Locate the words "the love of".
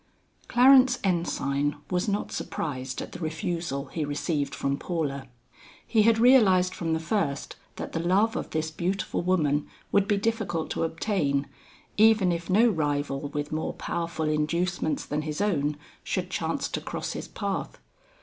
7.91-8.49